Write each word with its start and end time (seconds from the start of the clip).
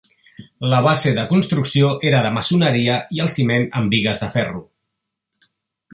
La 0.71 0.79
base 0.85 1.11
de 1.17 1.25
construcció 1.33 1.91
era 2.11 2.23
de 2.27 2.33
maçoneria 2.39 2.95
i 3.19 3.21
el 3.27 3.31
ciment 3.39 3.69
amb 3.81 3.95
bigues 3.97 4.23
de 4.25 4.31
ferro. 4.37 4.65